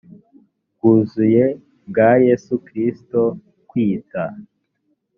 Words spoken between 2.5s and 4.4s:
kristo kwita